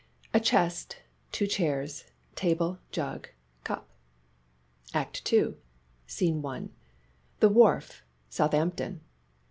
[0.33, 0.97] A chest,
[1.31, 2.05] two chairs,
[2.35, 3.29] table, jug,
[3.63, 3.87] cup.
[4.95, 5.57] ACT II
[6.07, 6.69] SCENE I.
[7.39, 9.01] "THE WHARF, SOUTHAMPTON."